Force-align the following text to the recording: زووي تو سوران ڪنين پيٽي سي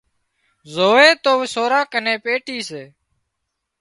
زووي 0.73 1.09
تو 1.23 1.31
سوران 1.53 1.85
ڪنين 1.93 2.17
پيٽي 2.23 2.57
سي 2.69 2.83